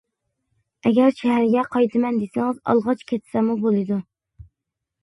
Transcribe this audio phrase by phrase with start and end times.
[0.87, 4.01] ئەگەر شەھەرگە قايتىمەن دېسىڭىز ئالغاچ كەتسەممۇ بولىدۇ.